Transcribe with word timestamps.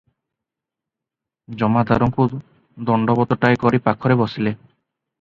ଜମାଦାରଙ୍କୁ 1.61 2.27
ଦଣ୍ଡବତଟାଏ 2.91 3.63
କରି 3.67 3.85
ପାଖରେ 3.91 4.21
ବସିଲେ। 4.27 4.61